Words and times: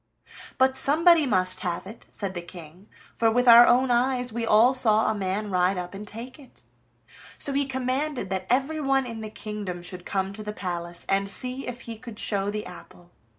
"But 0.57 0.75
somebody 0.75 1.27
must 1.27 1.59
have 1.59 1.85
it," 1.85 2.07
said 2.09 2.33
the 2.33 2.41
King, 2.41 2.87
"for 3.15 3.29
with 3.29 3.47
our 3.47 3.67
own 3.67 3.91
eyes 3.91 4.33
we 4.33 4.47
all 4.47 4.73
saw 4.73 5.05
a 5.05 5.13
man 5.13 5.51
ride 5.51 5.77
up 5.77 5.93
and 5.93 6.07
take 6.07 6.39
it." 6.39 6.63
So 7.37 7.53
he 7.53 7.67
commanded 7.67 8.31
that 8.31 8.47
everyone 8.49 9.05
in 9.05 9.21
the 9.21 9.29
kingdom 9.29 9.83
should 9.83 10.03
come 10.03 10.33
to 10.33 10.41
the 10.41 10.53
palace, 10.53 11.05
and 11.07 11.29
see 11.29 11.67
if 11.67 11.81
he 11.81 11.99
could 11.99 12.17
show 12.17 12.49
the 12.49 12.65
apple. 12.65 13.11